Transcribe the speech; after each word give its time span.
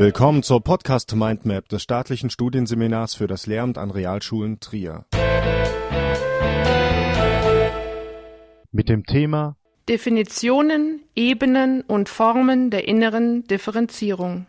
Willkommen 0.00 0.44
zur 0.44 0.62
Podcast 0.62 1.16
Mindmap 1.16 1.68
des 1.68 1.82
staatlichen 1.82 2.30
Studienseminars 2.30 3.16
für 3.16 3.26
das 3.26 3.48
Lehramt 3.48 3.78
an 3.78 3.90
Realschulen 3.90 4.60
Trier. 4.60 5.06
Mit 8.70 8.88
dem 8.88 9.04
Thema 9.06 9.56
Definitionen, 9.88 11.02
Ebenen 11.16 11.80
und 11.80 12.08
Formen 12.08 12.70
der 12.70 12.86
inneren 12.86 13.42
Differenzierung. 13.48 14.46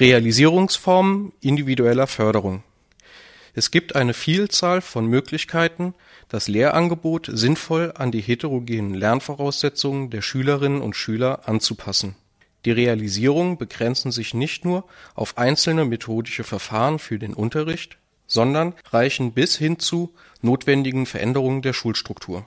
Realisierungsformen 0.00 1.34
individueller 1.42 2.06
Förderung. 2.06 2.62
Es 3.52 3.70
gibt 3.70 3.96
eine 3.96 4.14
Vielzahl 4.14 4.80
von 4.80 5.04
Möglichkeiten, 5.06 5.94
das 6.28 6.48
Lehrangebot 6.48 7.30
sinnvoll 7.32 7.92
an 7.96 8.10
die 8.10 8.20
heterogenen 8.20 8.94
Lernvoraussetzungen 8.94 10.10
der 10.10 10.22
Schülerinnen 10.22 10.82
und 10.82 10.96
Schüler 10.96 11.48
anzupassen. 11.48 12.16
Die 12.64 12.72
Realisierungen 12.72 13.58
begrenzen 13.58 14.10
sich 14.10 14.34
nicht 14.34 14.64
nur 14.64 14.84
auf 15.14 15.38
einzelne 15.38 15.84
methodische 15.84 16.42
Verfahren 16.42 16.98
für 16.98 17.18
den 17.18 17.32
Unterricht, 17.32 17.96
sondern 18.26 18.74
reichen 18.90 19.32
bis 19.32 19.56
hin 19.56 19.78
zu 19.78 20.12
notwendigen 20.42 21.06
Veränderungen 21.06 21.62
der 21.62 21.72
Schulstruktur. 21.72 22.44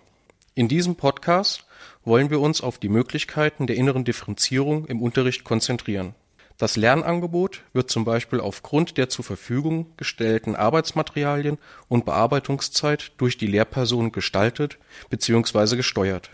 In 0.56 0.68
diesem 0.68 0.96
Podcast 0.96 1.66
wollen 2.04 2.30
wir 2.30 2.42
uns 2.42 2.60
auf 2.60 2.80
die 2.80 2.90
Möglichkeiten 2.90 3.66
der 3.66 3.78
inneren 3.78 4.04
Differenzierung 4.04 4.86
im 4.88 5.02
Unterricht 5.02 5.46
konzentrieren. 5.46 6.16
Das 6.60 6.76
Lernangebot 6.76 7.62
wird 7.72 7.90
zum 7.90 8.04
Beispiel 8.04 8.42
aufgrund 8.42 8.98
der 8.98 9.08
zur 9.08 9.24
Verfügung 9.24 9.94
gestellten 9.96 10.58
Arbeitsmaterialien 10.58 11.58
und 11.88 12.04
Bearbeitungszeit 12.04 13.14
durch 13.18 13.38
die 13.38 13.48
Lehrperson 13.48 14.12
gestaltet 14.12 14.78
bzw. 15.10 15.78
gesteuert. 15.78 16.32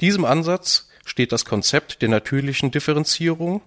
Diesem 0.00 0.24
Ansatz 0.24 0.88
steht 1.04 1.32
das 1.32 1.44
Konzept 1.44 2.00
der 2.00 2.10
natürlichen 2.10 2.70
Differenzierung, 2.70 3.60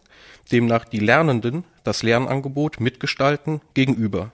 demnach 0.54 0.86
die 0.86 1.00
Lernenden 1.00 1.66
das 1.84 2.02
Lernangebot 2.02 2.80
mitgestalten, 2.80 3.60
gegenüber. 3.74 4.32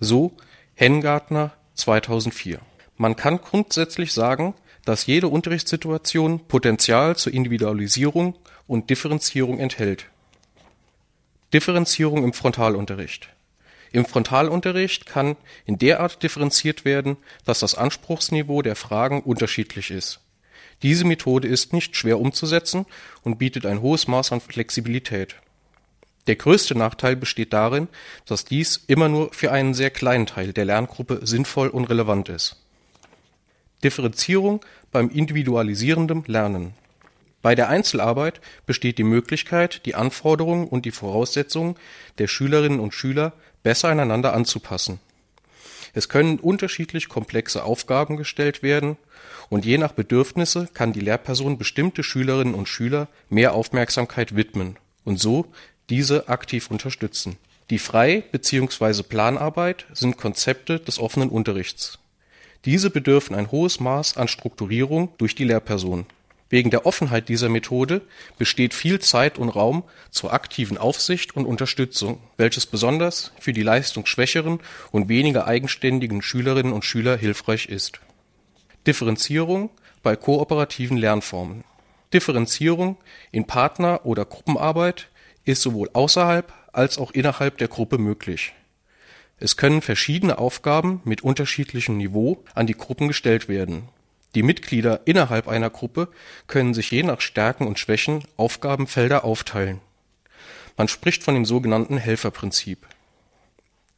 So 0.00 0.32
Hengartner 0.74 1.52
2004. 1.74 2.58
Man 2.96 3.14
kann 3.14 3.40
grundsätzlich 3.40 4.12
sagen, 4.12 4.54
dass 4.84 5.06
jede 5.06 5.28
Unterrichtssituation 5.28 6.48
Potenzial 6.48 7.14
zur 7.14 7.32
Individualisierung 7.32 8.34
und 8.66 8.90
Differenzierung 8.90 9.60
enthält 9.60 10.06
Differenzierung 11.52 12.24
im 12.24 12.32
Frontalunterricht. 12.32 13.28
Im 13.92 14.04
Frontalunterricht 14.04 15.06
kann 15.06 15.36
in 15.64 15.78
der 15.78 16.00
Art 16.00 16.22
differenziert 16.22 16.84
werden, 16.84 17.16
dass 17.44 17.60
das 17.60 17.74
Anspruchsniveau 17.74 18.62
der 18.62 18.76
Fragen 18.76 19.22
unterschiedlich 19.22 19.90
ist. 19.90 20.20
Diese 20.82 21.04
Methode 21.04 21.48
ist 21.48 21.72
nicht 21.72 21.96
schwer 21.96 22.20
umzusetzen 22.20 22.84
und 23.22 23.38
bietet 23.38 23.64
ein 23.64 23.80
hohes 23.80 24.08
Maß 24.08 24.32
an 24.32 24.40
Flexibilität. 24.40 25.36
Der 26.26 26.36
größte 26.36 26.76
Nachteil 26.76 27.16
besteht 27.16 27.52
darin, 27.52 27.88
dass 28.26 28.44
dies 28.44 28.84
immer 28.88 29.08
nur 29.08 29.32
für 29.32 29.52
einen 29.52 29.74
sehr 29.74 29.90
kleinen 29.90 30.26
Teil 30.26 30.52
der 30.52 30.64
Lerngruppe 30.64 31.20
sinnvoll 31.22 31.68
und 31.68 31.84
relevant 31.84 32.28
ist. 32.28 32.56
Differenzierung 33.84 34.64
beim 34.90 35.08
individualisierenden 35.08 36.24
Lernen 36.26 36.74
bei 37.46 37.54
der 37.54 37.68
Einzelarbeit 37.68 38.40
besteht 38.66 38.98
die 38.98 39.04
Möglichkeit, 39.04 39.86
die 39.86 39.94
Anforderungen 39.94 40.66
und 40.66 40.84
die 40.84 40.90
Voraussetzungen 40.90 41.76
der 42.18 42.26
Schülerinnen 42.26 42.80
und 42.80 42.92
Schüler 42.92 43.34
besser 43.62 43.88
einander 43.88 44.34
anzupassen. 44.34 44.98
Es 45.94 46.08
können 46.08 46.40
unterschiedlich 46.40 47.08
komplexe 47.08 47.62
Aufgaben 47.62 48.16
gestellt 48.16 48.64
werden 48.64 48.96
und 49.48 49.64
je 49.64 49.78
nach 49.78 49.92
Bedürfnisse 49.92 50.68
kann 50.74 50.92
die 50.92 50.98
Lehrperson 50.98 51.56
bestimmte 51.56 52.02
Schülerinnen 52.02 52.56
und 52.56 52.66
Schüler 52.66 53.06
mehr 53.28 53.54
Aufmerksamkeit 53.54 54.34
widmen 54.34 54.76
und 55.04 55.20
so 55.20 55.46
diese 55.88 56.28
aktiv 56.28 56.68
unterstützen. 56.68 57.36
Die 57.70 57.78
Frei- 57.78 58.24
bzw. 58.32 59.04
Planarbeit 59.04 59.86
sind 59.92 60.16
Konzepte 60.16 60.80
des 60.80 60.98
offenen 60.98 61.28
Unterrichts. 61.28 62.00
Diese 62.64 62.90
bedürfen 62.90 63.36
ein 63.36 63.52
hohes 63.52 63.78
Maß 63.78 64.16
an 64.16 64.26
Strukturierung 64.26 65.10
durch 65.18 65.36
die 65.36 65.44
Lehrperson 65.44 66.06
Wegen 66.48 66.70
der 66.70 66.86
Offenheit 66.86 67.28
dieser 67.28 67.48
Methode 67.48 68.02
besteht 68.38 68.72
viel 68.72 69.00
Zeit 69.00 69.36
und 69.36 69.48
Raum 69.48 69.82
zur 70.10 70.32
aktiven 70.32 70.78
Aufsicht 70.78 71.34
und 71.34 71.44
Unterstützung, 71.44 72.20
welches 72.36 72.66
besonders 72.66 73.32
für 73.40 73.52
die 73.52 73.62
leistungsschwächeren 73.62 74.60
und 74.92 75.08
weniger 75.08 75.46
eigenständigen 75.46 76.22
Schülerinnen 76.22 76.72
und 76.72 76.84
Schüler 76.84 77.16
hilfreich 77.16 77.66
ist. 77.66 78.00
Differenzierung 78.86 79.70
bei 80.04 80.14
kooperativen 80.14 80.96
Lernformen. 80.96 81.64
Differenzierung 82.14 82.96
in 83.32 83.48
Partner- 83.48 84.06
oder 84.06 84.24
Gruppenarbeit 84.24 85.08
ist 85.44 85.62
sowohl 85.62 85.90
außerhalb 85.92 86.52
als 86.72 86.98
auch 86.98 87.10
innerhalb 87.10 87.58
der 87.58 87.66
Gruppe 87.66 87.98
möglich. 87.98 88.52
Es 89.38 89.56
können 89.56 89.82
verschiedene 89.82 90.38
Aufgaben 90.38 91.00
mit 91.04 91.22
unterschiedlichem 91.22 91.96
Niveau 91.96 92.44
an 92.54 92.68
die 92.68 92.76
Gruppen 92.76 93.08
gestellt 93.08 93.48
werden 93.48 93.88
die 94.36 94.42
Mitglieder 94.42 95.00
innerhalb 95.06 95.48
einer 95.48 95.70
Gruppe 95.70 96.08
können 96.46 96.74
sich 96.74 96.90
je 96.90 97.02
nach 97.02 97.22
Stärken 97.22 97.66
und 97.66 97.78
Schwächen 97.78 98.22
Aufgabenfelder 98.36 99.24
aufteilen. 99.24 99.80
Man 100.76 100.88
spricht 100.88 101.24
von 101.24 101.32
dem 101.32 101.46
sogenannten 101.46 101.96
Helferprinzip. 101.96 102.86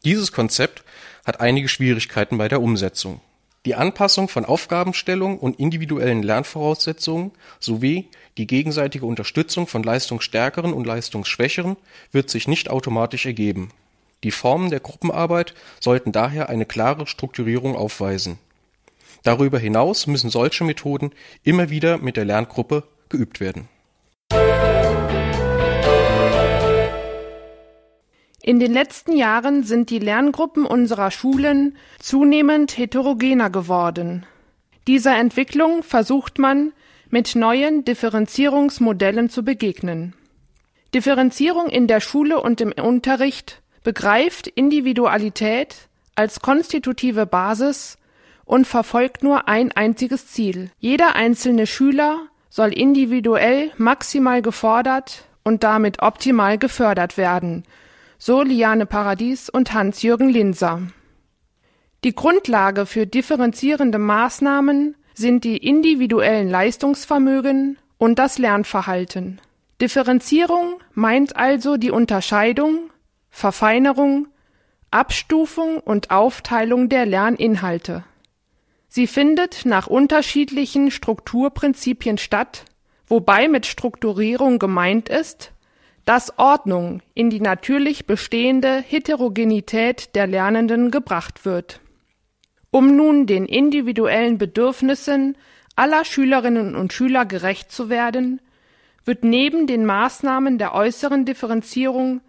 Dieses 0.05 0.31
Konzept 0.31 0.85
hat 1.27 1.41
einige 1.41 1.69
Schwierigkeiten 1.69 2.39
bei 2.39 2.47
der 2.47 2.63
Umsetzung. 2.63 3.21
Die 3.65 3.75
Anpassung 3.75 4.29
von 4.29 4.45
Aufgabenstellung 4.45 5.41
und 5.41 5.59
individuellen 5.59 6.23
Lernvoraussetzungen 6.23 7.33
sowie 7.59 8.09
die 8.39 8.47
gegenseitige 8.47 9.07
Unterstützung 9.07 9.67
von 9.67 9.83
Leistungsstärkeren 9.83 10.73
und 10.73 10.87
Leistungsschwächeren 10.87 11.77
wird 12.13 12.31
sich 12.31 12.47
nicht 12.47 12.71
automatisch 12.71 13.27
ergeben. 13.27 13.73
Die 14.23 14.31
Formen 14.31 14.71
der 14.71 14.81
Gruppenarbeit 14.81 15.55
sollten 15.81 16.13
daher 16.13 16.49
eine 16.49 16.65
klare 16.65 17.09
Strukturierung 17.09 17.75
aufweisen 17.75 18.39
Darüber 19.23 19.59
hinaus 19.59 20.07
müssen 20.07 20.31
solche 20.31 20.65
Methoden 20.65 21.11
immer 21.43 21.71
wieder 21.71 21.99
mit 21.99 22.17
der 22.17 22.25
Lerngruppe 22.25 22.85
geübt 23.09 23.41
werden. 23.41 23.69
In 28.43 28.61
den 28.61 28.73
letzten 28.73 29.15
Jahren 29.15 29.63
sind 29.63 29.91
die 29.91 29.99
Lerngruppen 29.99 30.65
unserer 30.65 31.11
Schulen 31.11 31.77
zunehmend 31.99 32.79
heterogener 32.79 33.51
geworden. 33.51 34.25
Dieser 34.87 35.19
Entwicklung 35.19 35.83
versucht 35.83 36.39
man 36.39 36.73
mit 37.11 37.35
neuen 37.35 37.85
Differenzierungsmodellen 37.85 39.29
zu 39.29 39.43
begegnen. 39.43 40.15
Differenzierung 40.95 41.69
in 41.69 41.87
der 41.87 42.01
Schule 42.01 42.41
und 42.41 42.63
im 42.63 42.73
Unterricht 42.73 43.61
begreift 43.85 44.47
Individualität 44.47 45.89
als 46.15 46.41
konstitutive 46.41 47.27
Basis 47.27 47.99
und 48.49 48.67
verfolgt 48.67 49.23
nur 49.23 49.47
ein 49.47 49.73
einziges 49.73 50.27
Ziel. 50.27 50.71
Jeder 50.79 51.15
einzelne 51.15 51.67
Schüler 51.67 52.19
soll 52.49 52.73
individuell 52.73 53.71
maximal 53.77 54.41
gefordert 54.41 55.25
und 55.45 55.63
damit 55.65 56.01
optimal 56.03 56.57
gefördert 56.57 57.19
werden, 57.19 57.65
so 58.17 58.41
Liane 58.41 58.87
Paradies 58.87 59.51
und 59.51 59.75
Hans-Jürgen 59.75 60.31
Linser. 60.31 60.81
Die 62.05 62.15
Grundlage 62.15 62.87
für 62.87 63.07
differenzierende 63.07 63.99
Maßnahmen 63.99 64.97
sind 65.13 65.45
die 65.45 65.59
individuellen 65.59 66.49
Leistungsvermögen 66.49 67.77
und 67.99 68.19
das 68.19 68.39
Lernverhalten. 68.39 69.43
Differenzierung 69.83 70.81
meint 70.95 71.37
also 71.37 71.77
die 71.77 71.91
Unterscheidung, 71.91 72.91
Verfeinerung, 73.29 74.29
Abstufung 74.91 75.81
und 75.81 76.11
Aufteilung 76.11 76.89
der 76.89 77.05
Lerninhalte 77.05 78.05
Sie 78.89 79.07
findet 79.07 79.67
nach 79.67 79.87
unterschiedlichen 79.87 80.91
Strukturprinzipien 80.91 82.19
statt, 82.19 82.65
wobei 83.07 83.49
mit 83.49 83.67
Strukturierung 83.67 84.59
gemeint 84.59 85.09
ist, 85.09 85.53
dass 86.05 86.39
Ordnung 86.39 87.03
in 87.13 87.29
die 87.29 87.41
natürlich 87.41 88.07
bestehende 88.07 88.81
Heterogenität 88.81 90.15
der 90.15 90.27
Lernenden 90.27 90.91
gebracht 90.91 91.45
wird. 91.45 91.81
Um 92.71 92.97
nun 92.97 93.27
den 93.27 93.45
individuellen 93.45 94.39
Bedürfnissen 94.39 95.37
aller 95.77 96.07
Schülerinnen 96.07 96.75
und 96.75 96.93
Schüler 96.95 97.27
gerecht 97.27 97.71
zu 97.71 97.91
werden, 97.91 98.41
wird 99.05 99.23
neben 99.23 99.67
den 99.67 99.85
Maßnahmen 99.85 100.59
der 100.59 100.75
äußeren 100.75 101.25
Differenzierung 101.25 102.21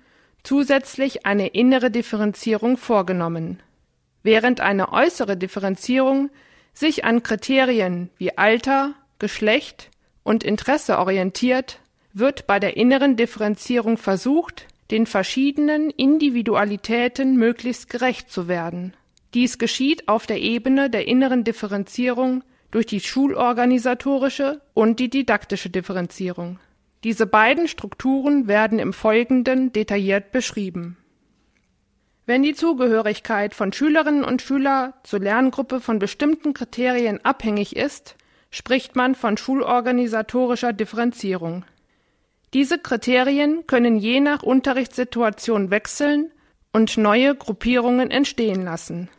zusätzlich 0.44 1.26
eine 1.26 1.48
innere 1.48 1.90
Differenzierung 1.90 2.78
vorgenommen. 2.78 3.62
Während 4.24 4.60
eine 4.60 4.92
äußere 4.92 5.38
Differenzierung 5.38 6.30
sich 6.80 7.04
an 7.04 7.24
Kriterien 7.24 8.10
wie 8.18 8.38
Alter, 8.38 8.94
Geschlecht 9.20 9.90
und 10.24 10.46
Interesse 10.46 10.98
orientiert, 10.98 11.80
wird 12.14 12.48
bei 12.48 12.58
der 12.58 12.78
inneren 12.78 13.18
Differenzierung 13.18 13.98
versucht, 13.98 14.66
den 14.90 15.06
verschiedenen 15.06 15.90
Individualitäten 15.90 17.36
möglichst 17.36 17.90
gerecht 17.90 18.32
zu 18.32 18.48
werden. 18.48 18.94
Dies 19.34 19.58
geschieht 19.58 20.08
auf 20.08 20.26
der 20.26 20.40
Ebene 20.40 20.90
der 20.90 21.08
inneren 21.08 21.44
Differenzierung 21.44 22.44
durch 22.72 22.86
die 22.86 23.02
schulorganisatorische 23.02 24.62
und 24.74 25.00
die 25.00 25.10
didaktische 25.10 25.70
Differenzierung. 25.70 26.60
Diese 27.04 27.28
beiden 27.28 27.68
Strukturen 27.68 28.48
werden 28.48 28.80
im 28.80 28.94
Folgenden 28.94 29.74
detailliert 29.74 30.32
beschrieben. 30.32 30.98
Wenn 32.30 32.44
die 32.44 32.54
Zugehörigkeit 32.54 33.56
von 33.56 33.74
Schülerinnen 33.74 34.24
und 34.24 34.44
Schüler 34.44 34.94
zur 35.02 35.20
Lerngruppe 35.20 35.82
von 35.82 35.98
bestimmten 35.98 36.54
Kriterien 36.54 37.26
abhängig 37.26 37.76
ist, 37.76 38.18
spricht 38.52 38.96
man 38.96 39.16
von 39.16 39.36
schulorganisatorischer 39.36 40.72
Differenzierung. 40.72 41.66
Diese 42.54 42.78
Kriterien 42.78 43.66
können 43.66 43.98
je 43.98 44.20
nach 44.20 44.44
Unterrichtssituation 44.44 45.72
wechseln 45.72 46.30
und 46.72 47.00
neue 47.00 47.34
Gruppierungen 47.34 48.12
entstehen 48.12 48.62
lassen. 48.64 49.10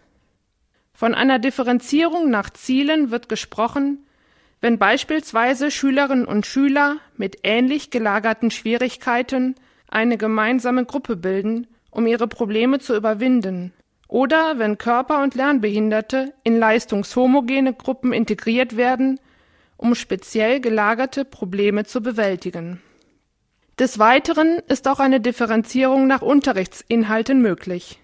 Von 0.95 1.13
einer 1.13 1.41
Differenzierung 1.41 2.31
nach 2.31 2.51
Zielen 2.51 3.11
wird 3.11 3.29
gesprochen, 3.29 4.07
wenn 4.61 4.79
beispielsweise 4.79 5.73
Schülerinnen 5.73 6.27
und 6.27 6.47
Schüler 6.47 6.99
mit 7.17 7.39
ähnlich 7.43 7.91
gelagerten 7.91 8.53
Schwierigkeiten 8.53 9.57
eine 9.89 10.17
gemeinsame 10.17 10.85
Gruppe 10.85 11.17
bilden, 11.17 11.67
um 11.91 12.07
ihre 12.07 12.29
Probleme 12.29 12.79
zu 12.79 12.95
überwinden, 12.97 13.73
oder 14.09 14.59
wenn 14.59 14.79
Körper- 14.79 15.23
und 15.23 15.35
Lernbehinderte 15.35 16.33
in 16.43 16.59
leistungshomogene 16.59 17.75
Gruppen 17.75 18.13
integriert 18.13 18.77
werden, 18.77 19.21
um 19.77 19.95
speziell 19.95 20.61
gelagerte 20.61 21.25
Probleme 21.25 21.85
zu 21.85 22.03
bewältigen. 22.03 22.83
Des 23.79 23.99
Weiteren 23.99 24.59
ist 24.69 24.89
auch 24.89 25.01
eine 25.01 25.21
Differenzierung 25.21 26.07
nach 26.07 26.23
Unterrichtsinhalten 26.23 27.41
möglich. 27.41 27.99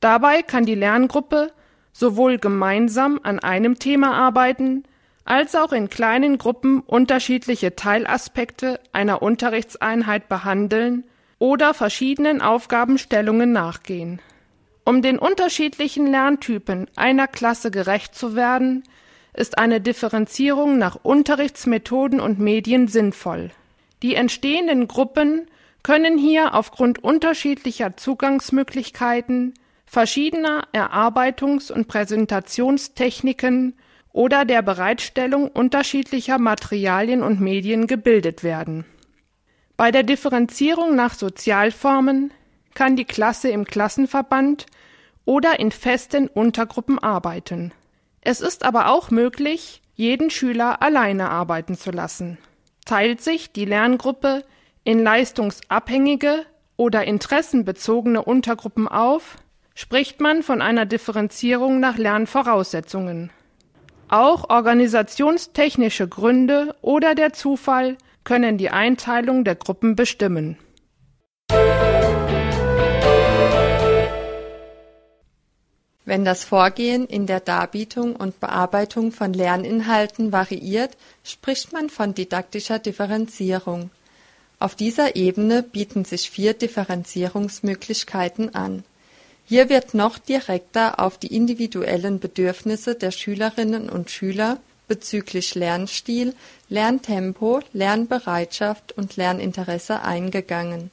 Dabei 0.00 0.42
kann 0.42 0.64
die 0.64 0.74
Lerngruppe 0.74 1.52
sowohl 1.92 2.38
gemeinsam 2.38 3.20
an 3.22 3.38
einem 3.38 3.78
Thema 3.78 4.14
arbeiten, 4.14 4.84
als 5.24 5.54
auch 5.54 5.72
in 5.72 5.88
kleinen 5.88 6.38
Gruppen 6.38 6.80
unterschiedliche 6.80 7.76
Teilaspekte 7.76 8.80
einer 8.92 9.22
Unterrichtseinheit 9.22 10.28
behandeln 10.28 11.04
oder 11.40 11.74
verschiedenen 11.74 12.40
Aufgabenstellungen 12.40 13.50
nachgehen. 13.50 14.20
Um 14.84 15.02
den 15.02 15.18
unterschiedlichen 15.18 16.06
Lerntypen 16.06 16.86
einer 16.94 17.26
Klasse 17.26 17.72
gerecht 17.72 18.14
zu 18.14 18.36
werden, 18.36 18.84
ist 19.34 19.58
eine 19.58 19.80
Differenzierung 19.80 20.78
nach 20.78 20.98
Unterrichtsmethoden 21.02 22.20
und 22.20 22.38
Medien 22.38 22.86
sinnvoll. 22.86 23.50
Die 24.02 24.14
entstehenden 24.14 24.86
Gruppen 24.86 25.46
können 25.82 26.18
hier 26.18 26.54
aufgrund 26.54 27.02
unterschiedlicher 27.02 27.96
Zugangsmöglichkeiten, 27.96 29.54
verschiedener 29.86 30.64
Erarbeitungs- 30.72 31.72
und 31.72 31.88
Präsentationstechniken 31.88 33.74
oder 34.12 34.44
der 34.44 34.62
Bereitstellung 34.62 35.48
unterschiedlicher 35.48 36.38
Materialien 36.38 37.22
und 37.22 37.40
Medien 37.40 37.86
gebildet 37.86 38.42
werden. 38.42 38.84
Bei 39.80 39.90
der 39.90 40.02
Differenzierung 40.02 40.94
nach 40.94 41.14
Sozialformen 41.14 42.34
kann 42.74 42.96
die 42.96 43.06
Klasse 43.06 43.48
im 43.48 43.64
Klassenverband 43.64 44.66
oder 45.24 45.58
in 45.58 45.72
festen 45.72 46.28
Untergruppen 46.28 46.98
arbeiten. 46.98 47.72
Es 48.20 48.42
ist 48.42 48.62
aber 48.66 48.90
auch 48.90 49.10
möglich, 49.10 49.80
jeden 49.94 50.28
Schüler 50.28 50.82
alleine 50.82 51.30
arbeiten 51.30 51.78
zu 51.78 51.92
lassen. 51.92 52.36
Teilt 52.84 53.22
sich 53.22 53.52
die 53.52 53.64
Lerngruppe 53.64 54.44
in 54.84 55.02
leistungsabhängige 55.02 56.44
oder 56.76 57.06
interessenbezogene 57.06 58.22
Untergruppen 58.22 58.86
auf, 58.86 59.38
spricht 59.74 60.20
man 60.20 60.42
von 60.42 60.60
einer 60.60 60.84
Differenzierung 60.84 61.80
nach 61.80 61.96
Lernvoraussetzungen. 61.96 63.30
Auch 64.08 64.50
organisationstechnische 64.50 66.06
Gründe 66.06 66.76
oder 66.82 67.14
der 67.14 67.32
Zufall 67.32 67.96
können 68.30 68.58
die 68.58 68.70
Einteilung 68.70 69.42
der 69.42 69.56
Gruppen 69.56 69.96
bestimmen. 69.96 70.56
Wenn 76.04 76.24
das 76.24 76.44
Vorgehen 76.44 77.08
in 77.08 77.26
der 77.26 77.40
Darbietung 77.40 78.14
und 78.14 78.38
Bearbeitung 78.38 79.10
von 79.10 79.32
Lerninhalten 79.32 80.30
variiert, 80.30 80.96
spricht 81.24 81.72
man 81.72 81.90
von 81.90 82.14
didaktischer 82.14 82.78
Differenzierung. 82.78 83.90
Auf 84.60 84.76
dieser 84.76 85.16
Ebene 85.16 85.64
bieten 85.64 86.04
sich 86.04 86.30
vier 86.30 86.54
Differenzierungsmöglichkeiten 86.54 88.54
an 88.54 88.84
hier 89.50 89.68
wird 89.68 89.94
noch 89.94 90.18
direkter 90.18 91.00
auf 91.00 91.18
die 91.18 91.34
individuellen 91.34 92.20
Bedürfnisse 92.20 92.94
der 92.94 93.10
Schülerinnen 93.10 93.90
und 93.90 94.08
Schüler 94.08 94.58
bezüglich 94.90 95.54
Lernstil, 95.54 96.34
Lerntempo, 96.68 97.60
Lernbereitschaft 97.72 98.90
und 98.90 99.16
Lerninteresse 99.16 100.02
eingegangen. 100.02 100.90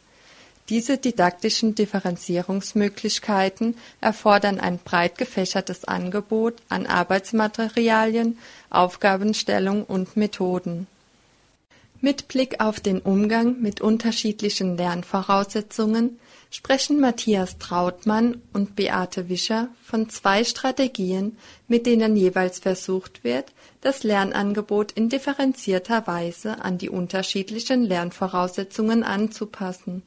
Diese 0.70 1.00
didaktischen 1.00 1.74
Differenzierungsmöglichkeiten 1.74 3.76
erfordern 4.00 4.60
ein 4.60 4.78
breit 4.78 5.18
gefächertes 5.18 5.86
Angebot 5.86 6.54
an 6.70 6.86
Arbeitsmaterialien, 6.86 8.38
Aufgabenstellung 8.70 9.84
und 9.84 10.16
Methoden. 10.16 10.86
Mit 12.00 12.28
Blick 12.28 12.60
auf 12.60 12.80
den 12.80 13.00
Umgang 13.00 13.60
mit 13.60 13.82
unterschiedlichen 13.82 14.78
Lernvoraussetzungen 14.78 16.20
sprechen 16.52 17.00
Matthias 17.00 17.58
Trautmann 17.58 18.40
und 18.54 18.76
Beate 18.76 19.30
Wischer 19.30 19.70
von 19.84 20.08
zwei 20.08 20.44
Strategien, 20.44 21.38
mit 21.68 21.88
denen 21.88 22.16
jeweils 22.16 22.60
versucht 22.60 23.24
wird, 23.24 23.52
das 23.82 24.04
Lernangebot 24.04 24.92
in 24.92 25.10
differenzierter 25.10 26.06
Weise 26.06 26.62
an 26.62 26.78
die 26.78 26.90
unterschiedlichen 26.90 27.84
Lernvoraussetzungen 27.84 29.04
anzupassen, 29.04 30.04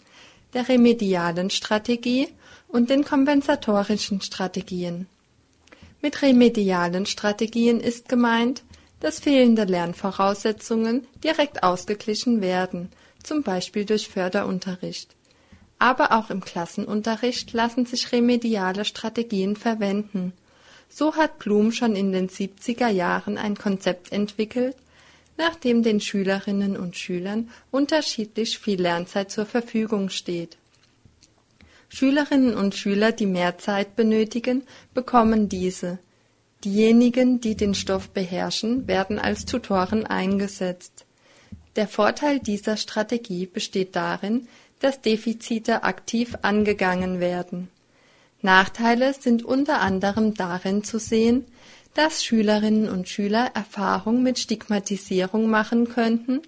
der 0.54 0.68
remedialen 0.68 1.50
Strategie 1.50 2.28
und 2.68 2.88
den 2.88 3.04
kompensatorischen 3.04 4.20
Strategien. 4.20 5.08
Mit 6.02 6.22
remedialen 6.22 7.04
Strategien 7.04 7.80
ist 7.80 8.08
gemeint, 8.08 8.62
dass 9.00 9.20
fehlende 9.20 9.64
Lernvoraussetzungen 9.64 11.06
direkt 11.24 11.62
ausgeglichen 11.62 12.40
werden, 12.40 12.90
zum 13.22 13.42
Beispiel 13.42 13.84
durch 13.84 14.08
Förderunterricht 14.08 15.16
aber 15.80 16.12
auch 16.12 16.28
im 16.30 16.42
Klassenunterricht 16.42 17.52
lassen 17.54 17.86
sich 17.86 18.12
remediale 18.12 18.84
Strategien 18.84 19.56
verwenden. 19.56 20.34
So 20.90 21.16
hat 21.16 21.38
Blum 21.38 21.72
schon 21.72 21.96
in 21.96 22.12
den 22.12 22.28
70er 22.28 22.88
Jahren 22.88 23.38
ein 23.38 23.56
Konzept 23.56 24.12
entwickelt, 24.12 24.76
nach 25.38 25.56
dem 25.56 25.82
den 25.82 26.00
Schülerinnen 26.00 26.76
und 26.76 26.96
Schülern 26.96 27.48
unterschiedlich 27.70 28.58
viel 28.58 28.80
Lernzeit 28.80 29.30
zur 29.30 29.46
Verfügung 29.46 30.10
steht. 30.10 30.58
Schülerinnen 31.88 32.54
und 32.54 32.74
Schüler, 32.74 33.10
die 33.10 33.26
mehr 33.26 33.56
Zeit 33.56 33.96
benötigen, 33.96 34.64
bekommen 34.92 35.48
diese. 35.48 35.98
Diejenigen, 36.64 37.40
die 37.40 37.56
den 37.56 37.74
Stoff 37.74 38.10
beherrschen, 38.10 38.86
werden 38.86 39.18
als 39.18 39.46
Tutoren 39.46 40.06
eingesetzt. 40.06 41.06
Der 41.76 41.88
Vorteil 41.88 42.38
dieser 42.38 42.76
Strategie 42.76 43.46
besteht 43.46 43.96
darin, 43.96 44.48
dass 44.80 45.00
Defizite 45.00 45.84
aktiv 45.84 46.36
angegangen 46.42 47.20
werden. 47.20 47.70
Nachteile 48.42 49.14
sind 49.14 49.44
unter 49.44 49.80
anderem 49.80 50.34
darin 50.34 50.82
zu 50.84 50.98
sehen, 50.98 51.44
dass 51.94 52.24
Schülerinnen 52.24 52.88
und 52.88 53.08
Schüler 53.08 53.50
Erfahrung 53.54 54.22
mit 54.22 54.38
Stigmatisierung 54.38 55.48
machen 55.48 55.88
könnten 55.88 56.40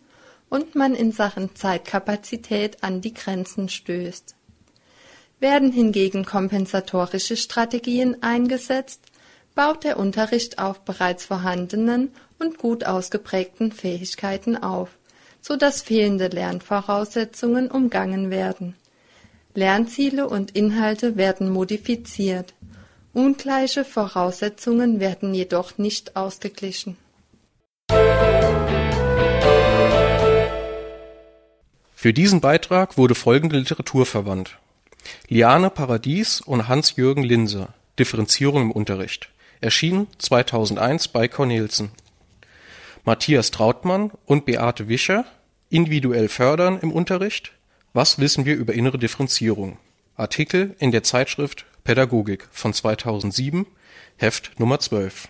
und 0.49 0.75
man 0.75 0.95
in 0.95 1.12
Sachen 1.12 1.54
Zeitkapazität 1.54 2.83
an 2.83 3.00
die 3.00 3.14
Grenzen 3.14 3.69
stößt. 3.69 4.35
Werden 5.40 5.73
hingegen 5.73 6.25
kompensatorische 6.25 7.37
Strategien 7.37 8.23
eingesetzt, 8.23 9.00
baut 9.54 9.85
der 9.85 9.99
Unterricht 9.99 10.59
auf 10.59 10.80
bereits 10.80 11.25
vorhandenen 11.25 12.11
und 12.38 12.59
gut 12.59 12.85
ausgeprägten 12.85 13.73
Fähigkeiten 13.73 14.56
auf 14.56 14.90
so 15.42 15.56
dass 15.56 15.82
fehlende 15.82 16.28
Lernvoraussetzungen 16.28 17.71
umgangen 17.71 18.30
werden. 18.30 18.76
Lernziele 19.54 20.28
und 20.28 20.52
Inhalte 20.52 21.16
werden 21.16 21.50
modifiziert, 21.50 22.54
ungleiche 23.12 23.85
Voraussetzungen 23.85 25.00
werden 25.00 25.35
jedoch 25.35 25.76
nicht 25.76 26.16
ausgeglichen. 26.16 26.97
Für 31.94 32.12
diesen 32.12 32.40
Beitrag 32.40 32.97
wurde 32.97 33.14
folgende 33.14 33.59
Literatur 33.59 34.06
verwandt: 34.06 34.59
Liane 35.28 35.71
Paradies 35.71 36.40
und 36.40 36.68
Hans-Jürgen 36.68 37.25
Linse 37.25 37.68
Differenzierung 37.99 38.62
im 38.62 38.71
Unterricht, 38.71 39.28
erschienen 39.62 40.09
2001 40.19 41.09
bei 41.09 41.28
Cornelsen 41.28 41.92
Matthias 43.04 43.50
Trautmann 43.50 44.11
und 44.26 44.45
Beate 44.45 44.88
Wischer 44.88 45.25
Individuell 45.71 46.28
fördern 46.28 46.78
im 46.81 46.92
Unterricht 46.92 47.52
Was 47.92 48.19
wissen 48.19 48.45
wir 48.45 48.57
über 48.57 48.75
innere 48.75 48.99
Differenzierung? 48.99 49.78
Artikel 50.16 50.75
in 50.78 50.90
der 50.90 51.02
Zeitschrift 51.02 51.64
Pädagogik 51.85 52.47
von 52.52 52.73
2007, 52.73 53.66
Heft 54.16 54.59
Nummer 54.59 54.78
12 54.81 55.28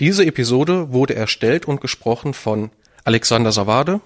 Diese 0.00 0.24
Episode 0.24 0.92
wurde 0.92 1.14
erstellt 1.14 1.66
und 1.66 1.80
gesprochen 1.80 2.34
von 2.34 2.70
Alexander 3.04 3.52
Savade, 3.52 4.00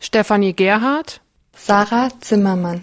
Stefanie 0.00 0.54
Gerhardt, 0.54 1.20
Sarah 1.56 2.08
Zimmermann. 2.20 2.82